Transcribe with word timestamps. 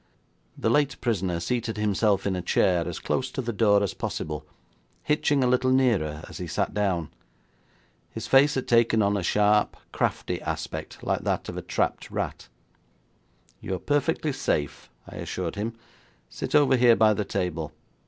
The 0.57 0.71
late 0.71 0.99
prisoner 0.99 1.39
seated 1.39 1.77
himself 1.77 2.25
in 2.25 2.35
a 2.35 2.41
chair 2.41 2.87
as 2.87 2.97
close 2.97 3.29
to 3.29 3.39
the 3.39 3.53
door 3.53 3.83
as 3.83 3.93
possible, 3.93 4.47
hitching 5.03 5.43
a 5.43 5.47
little 5.47 5.69
nearer 5.69 6.23
as 6.27 6.39
he 6.39 6.47
sat 6.47 6.73
down. 6.73 7.11
His 8.09 8.25
face 8.25 8.55
had 8.55 8.67
taken 8.67 9.03
on 9.03 9.15
a 9.15 9.21
sharp, 9.21 9.77
crafty 9.91 10.41
aspect 10.41 11.03
like 11.03 11.21
that 11.21 11.49
of 11.49 11.57
a 11.57 11.61
trapped 11.61 12.09
rat. 12.09 12.47
'You 13.59 13.75
are 13.75 13.79
perfectly 13.79 14.33
safe,' 14.33 14.89
I 15.07 15.17
assured 15.17 15.53
him. 15.53 15.75
'Sit 16.29 16.55
over 16.55 16.77
here 16.77 16.95
by 16.95 17.13
the 17.13 17.23
table. 17.23 17.71